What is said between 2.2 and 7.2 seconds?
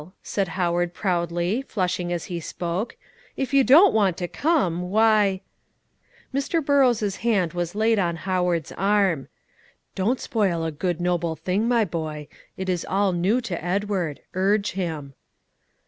he spoke; "if you don't want to come, why" Mr. Burrows'